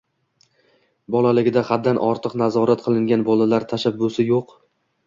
[1.17, 4.61] Bolalaligida haddan ortiq nazorat qilingan bolalar tashabbusi yo‘q